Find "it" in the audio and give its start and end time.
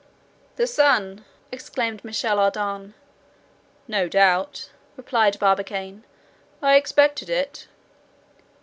7.29-7.67